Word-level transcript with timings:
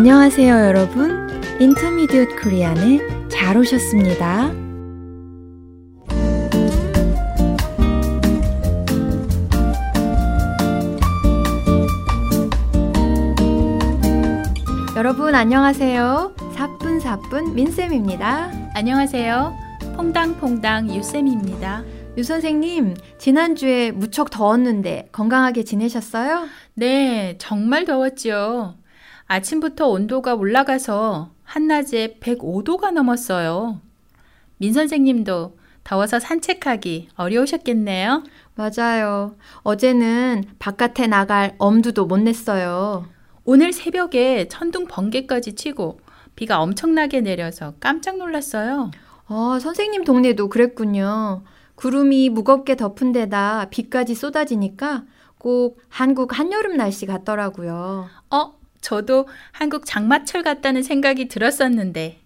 안녕하세요, 0.00 0.54
여러분. 0.64 1.28
인터미디엇 1.60 2.42
코리안에 2.42 3.28
잘 3.28 3.58
오셨습니다. 3.58 4.50
여러분 14.96 15.34
안녕하세요. 15.34 16.34
사뿐사뿐 16.54 17.54
민쌤입니다. 17.54 18.70
안녕하세요. 18.74 19.54
퐁당퐁당 19.96 20.94
유쌤입니다. 20.94 21.84
유 22.16 22.24
선생님, 22.24 22.94
지난주에 23.18 23.90
무척 23.90 24.30
더웠는데 24.30 25.10
건강하게 25.12 25.64
지내셨어요? 25.64 26.48
네, 26.72 27.36
정말 27.36 27.84
더웠죠. 27.84 28.79
아침부터 29.30 29.86
온도가 29.86 30.34
올라가서 30.34 31.30
한낮에 31.44 32.16
105도가 32.18 32.90
넘었어요. 32.90 33.80
민 34.56 34.72
선생님도 34.72 35.56
더워서 35.84 36.18
산책하기 36.18 37.10
어려우셨겠네요. 37.14 38.24
맞아요. 38.56 39.36
어제는 39.62 40.42
바깥에 40.58 41.06
나갈 41.06 41.54
엄두도 41.58 42.06
못 42.06 42.16
냈어요. 42.18 43.06
오늘 43.44 43.72
새벽에 43.72 44.48
천둥 44.48 44.88
번개까지 44.88 45.54
치고 45.54 46.00
비가 46.34 46.60
엄청나게 46.60 47.20
내려서 47.20 47.74
깜짝 47.78 48.16
놀랐어요. 48.18 48.90
어, 49.28 49.58
선생님 49.60 50.02
동네도 50.02 50.48
그랬군요. 50.48 51.44
구름이 51.76 52.30
무겁게 52.30 52.74
덮은 52.74 53.12
데다 53.12 53.66
비까지 53.70 54.16
쏟아지니까 54.16 55.04
꼭 55.38 55.80
한국 55.88 56.36
한여름 56.36 56.76
날씨 56.76 57.06
같더라고요. 57.06 58.08
어, 58.32 58.59
저도 58.80 59.28
한국 59.52 59.84
장마철 59.86 60.42
같다는 60.42 60.82
생각이 60.82 61.28
들었었는데 61.28 62.20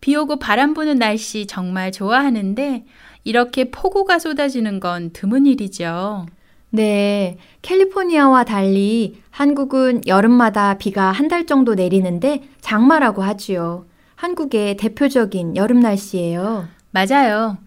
비 0.00 0.16
오고 0.16 0.38
바람 0.38 0.74
부는 0.74 0.98
날씨 0.98 1.46
정말 1.46 1.92
좋아하는데 1.92 2.84
이렇게 3.24 3.70
폭우가 3.70 4.18
쏟아지는 4.18 4.80
건 4.80 5.10
드문 5.12 5.46
일이죠. 5.46 6.26
네, 6.70 7.36
캘리포니아와 7.62 8.44
달리 8.44 9.20
한국은 9.30 10.02
여름마다 10.06 10.78
비가 10.78 11.12
한 11.12 11.28
달 11.28 11.46
정도 11.46 11.74
내리는데 11.74 12.42
장마라고 12.60 13.22
하지요. 13.22 13.86
한국의 14.16 14.76
대표적인 14.76 15.56
여름 15.56 15.80
날씨예요. 15.80 16.68
맞아요. 16.90 17.58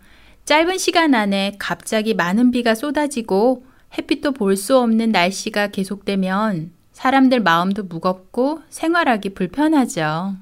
짧은 0.46 0.78
시간 0.78 1.14
안에 1.16 1.56
갑자기 1.60 2.14
많은 2.14 2.52
비가 2.52 2.76
쏟아지고 2.76 3.66
햇빛도 3.98 4.34
볼 4.34 4.56
수 4.58 4.78
없는 4.78 5.12
날씨가 5.12 5.68
계속되면 5.68 6.72
사람들 6.96 7.42
마음도 7.42 7.84
무겁고 7.84 8.62
생활하기 8.70 9.34
불편하죠. 9.34 10.34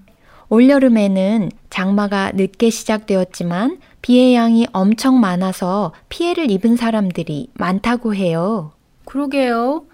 올여름에는 0.49 1.49
장마가 1.71 2.33
늦게 2.35 2.69
시작되었지만 2.69 3.79
비의 4.03 4.35
양이 4.35 4.67
엄청 4.71 5.19
많아서 5.19 5.93
피해를 6.09 6.51
입은 6.51 6.75
사람들이 6.75 7.49
많다고 7.55 8.13
해요. 8.13 8.71
그러게요. 9.05 9.85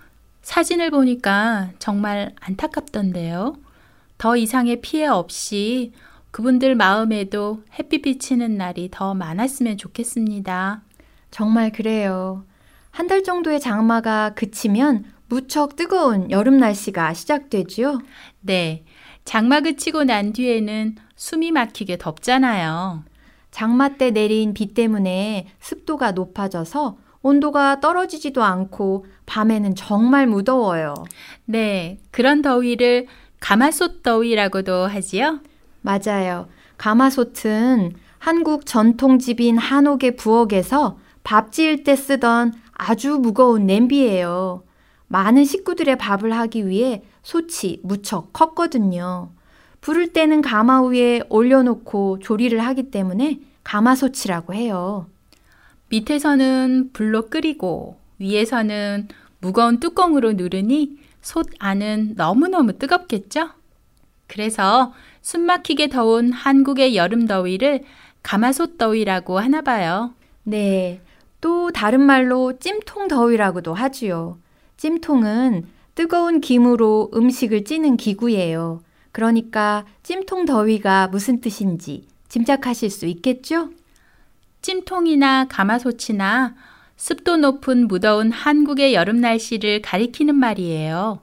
사진을 0.41 0.91
보니까 0.91 1.69
정말 1.80 2.33
안타깝던데요. 2.41 3.55
더 4.17 4.35
이상의 4.35 4.81
피해 4.81 5.07
없이 5.07 5.93
그분들 6.31 6.75
마음에도 6.75 7.63
햇빛 7.80 8.02
비치는 8.02 8.57
날이 8.57 8.89
더 8.91 9.13
많았으면 9.13 9.77
좋겠습니다. 9.77 10.81
정말 11.31 11.71
그래요. 11.71 12.43
한 12.91 13.07
달 13.07 13.23
정도의 13.23 13.61
장마가 13.61 14.33
그치면 14.35 15.05
무척 15.30 15.75
뜨거운 15.75 16.31
여름 16.31 16.58
날씨가 16.58 17.13
시작되지요? 17.13 17.99
네. 18.42 18.83
장마 19.26 19.61
그치고 19.61 20.03
난 20.03 20.33
뒤에는 20.33 20.95
숨이 21.15 21.52
막히게 21.52 21.99
덥잖아요. 21.99 23.03
장마 23.52 23.89
때 23.89 24.09
내린 24.09 24.55
비 24.55 24.73
때문에 24.73 25.48
습도가 25.59 26.14
높아져서 26.14 26.98
온도가 27.21 27.80
떨어지지도 27.80 28.43
않고 28.43 29.05
밤에는 29.27 29.76
정말 29.76 30.26
무더워요. 30.26 30.95
네. 31.45 31.99
그런 32.09 32.42
더위를 32.42 33.05
가마솥 33.39 34.02
더위라고도 34.02 34.87
하지요? 34.87 35.42
맞아요. 35.82 36.48
가마솥은 36.77 37.93
한국 38.17 38.65
전통집인 38.65 39.58
한옥의 39.58 40.15
부엌에서 40.15 40.98
밥 41.23 41.52
지을 41.52 41.83
때 41.83 41.95
쓰던 41.95 42.53
아주 42.73 43.20
무거운 43.20 43.67
냄비예요. 43.67 44.64
많은 45.09 45.43
식구들의 45.43 45.97
밥을 45.97 46.31
하기 46.31 46.67
위해 46.67 47.03
솥이 47.23 47.81
무척 47.83 48.31
컸거든요. 48.31 49.31
부를 49.81 50.14
때는 50.14 50.42
가마 50.42 50.83
위에 50.83 51.21
올려놓고 51.30 52.20
조리를 52.20 52.58
하기 52.59 52.92
때문에 52.92 53.39
가마솥이라고 53.64 54.53
해요. 54.53 55.08
밑에서는 55.89 56.92
불로 56.93 57.27
끓이고 57.27 57.97
위에서는 58.20 59.08
무거운 59.39 59.80
뚜껑으로 59.80 60.33
누르니 60.33 60.97
솥 61.21 61.47
안은 61.59 62.14
너무너무 62.15 62.73
뜨겁겠죠? 62.73 63.49
그래서 64.27 64.93
숨막히게 65.21 65.89
더운 65.89 66.31
한국의 66.31 66.95
여름 66.95 67.26
더위를 67.26 67.83
가마솥 68.21 68.77
더위라고 68.77 69.39
하나 69.39 69.61
봐요. 69.61 70.14
네. 70.43 71.02
또 71.41 71.71
다른 71.71 72.02
말로 72.02 72.59
찜통 72.59 73.08
더위라고도 73.08 73.73
하지요. 73.73 74.37
찜통은 74.79 75.65
뜨거운 75.93 76.39
김으로 76.39 77.11
음식을 77.13 77.65
찌는 77.65 77.97
기구예요. 77.97 78.81
그러니까 79.11 79.85
찜통 80.03 80.45
더위가 80.45 81.09
무슨 81.09 81.41
뜻인지 81.41 82.07
짐작하실 82.29 82.89
수 82.89 83.05
있겠죠? 83.07 83.71
찜통이나 84.61 85.49
가마솥이나 85.49 86.55
습도 86.95 87.35
높은 87.35 87.89
무더운 87.89 88.31
한국의 88.31 88.93
여름 88.93 89.19
날씨를 89.19 89.81
가리키는 89.81 90.33
말이에요. 90.35 91.19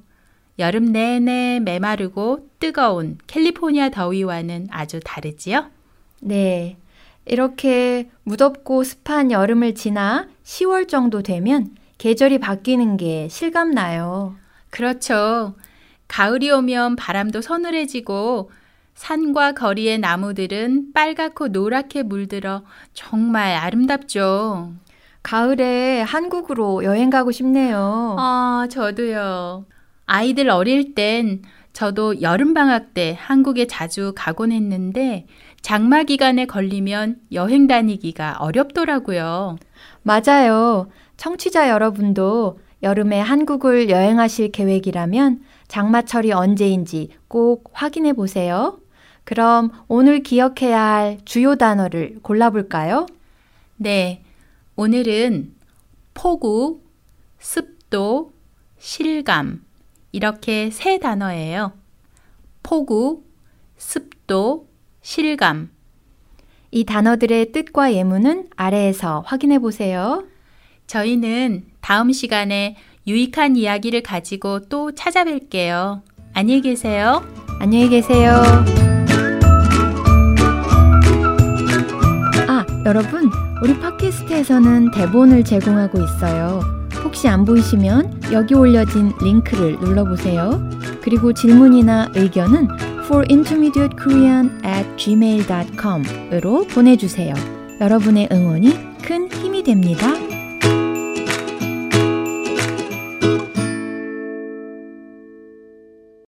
여름 0.58 0.92
내내 0.92 1.60
메마르고 1.60 2.50
뜨거운 2.58 3.16
캘리포니아 3.26 3.88
더위와는 3.88 4.68
아주 4.70 5.00
다르지요? 5.02 5.70
네. 6.20 6.76
이렇게 7.24 8.10
무덥고 8.24 8.84
습한 8.84 9.30
여름을 9.30 9.74
지나 9.74 10.28
10월 10.44 10.88
정도 10.88 11.22
되면 11.22 11.74
계절이 11.98 12.38
바뀌는 12.38 12.96
게 12.96 13.28
실감나요. 13.28 14.36
그렇죠. 14.70 15.54
가을이 16.08 16.50
오면 16.50 16.96
바람도 16.96 17.40
서늘해지고 17.40 18.50
산과 18.94 19.52
거리의 19.52 19.98
나무들은 19.98 20.92
빨갛고 20.92 21.48
노랗게 21.48 22.02
물들어 22.02 22.62
정말 22.94 23.54
아름답죠. 23.54 24.72
가을에 25.22 26.02
한국으로 26.02 26.84
여행 26.84 27.10
가고 27.10 27.32
싶네요. 27.32 28.16
아, 28.18 28.68
저도요. 28.70 29.66
아이들 30.06 30.48
어릴 30.50 30.94
땐 30.94 31.42
저도 31.72 32.22
여름방학 32.22 32.94
때 32.94 33.16
한국에 33.20 33.66
자주 33.66 34.12
가곤 34.16 34.52
했는데 34.52 35.26
장마 35.66 36.04
기간에 36.04 36.47
걸리면 36.47 37.22
여행 37.32 37.66
다니기가 37.66 38.37
어렵더라고요. 38.38 39.56
맞아요. 40.04 40.88
청취자 41.16 41.71
여러분도 41.71 42.60
여름에 42.84 43.19
한국을 43.19 43.91
여행하실 43.91 44.53
계획이라면 44.53 45.43
장마철이 45.66 46.31
언제인지 46.31 47.09
꼭 47.27 47.69
확인해 47.72 48.12
보세요. 48.12 48.78
그럼 49.25 49.72
오늘 49.88 50.22
기억해야 50.22 50.81
할 50.81 51.19
주요 51.25 51.56
단어를 51.56 52.21
골라볼까요? 52.22 53.09
네. 53.75 54.22
오늘은 54.77 55.53
폭우, 56.15 56.78
습도, 57.41 58.30
실감, 58.78 59.65
이렇게 60.12 60.71
세 60.71 61.01
단어예요. 61.01 61.72
폭우, 62.62 63.24
습도, 63.77 64.69
실감. 65.06 65.70
이 66.72 66.84
단어들의 66.84 67.53
뜻과 67.53 67.94
예문은 67.94 68.48
아래에서 68.56 69.22
확인해 69.24 69.60
보세요. 69.60 70.24
저희는 70.88 71.62
다음 71.80 72.10
시간에 72.10 72.76
유익한 73.06 73.54
이야기를 73.54 74.03
가지고 74.03 74.68
또 74.68 74.91
찾아뵐게요. 74.91 76.03
안녕히 76.34 76.60
계세요. 76.60 77.24
안녕히 77.60 77.88
계세요. 77.88 78.32
아, 82.48 82.66
여러분, 82.84 83.30
우리 83.62 83.78
팟캐스트에서는 83.78 84.91
대본을 84.91 85.44
제공하고 85.44 86.02
있어요. 86.02 86.59
혹시 87.04 87.28
안 87.28 87.44
보이시면 87.44 88.22
여기 88.32 88.54
올려진 88.54 89.12
링크를 89.22 89.78
눌러보세요. 89.78 90.68
그리고 91.00 91.32
질문이나 91.32 92.10
의견은 92.16 92.96
forintermediatekorean 93.06 94.64
at 94.64 94.86
gmail.com으로 94.97 96.66
보내주세요. 96.66 97.34
여러분의 97.80 98.28
응원이 98.32 98.98
큰 99.03 99.28
힘이 99.30 99.62
됩니다. 99.62 100.25